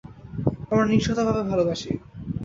[0.69, 1.91] আমরা নিঃস্বার্থভাবে ভালোবাসি।